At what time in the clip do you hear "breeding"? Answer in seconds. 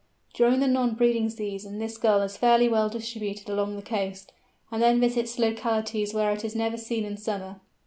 0.95-1.29